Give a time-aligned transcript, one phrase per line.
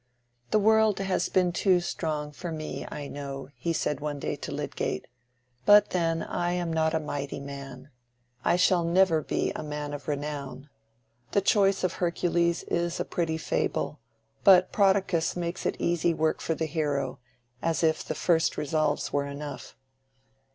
[0.49, 4.51] "The world has been too strong for me, I know," he said one day to
[4.51, 5.05] Lydgate.
[5.63, 10.71] "But then I am not a mighty man—I shall never be a man of renown.
[11.33, 13.99] The choice of Hercules is a pretty fable;
[14.43, 17.19] but Prodicus makes it easy work for the hero,
[17.61, 19.77] as if the first resolves were enough.